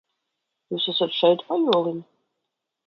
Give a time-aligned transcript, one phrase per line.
[0.75, 2.05] Jūs esat šeit, pajoliņi?